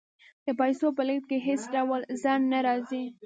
[0.45, 3.05] د پیسو په لیږد کې هیڅ ډول ځنډ نه راځي.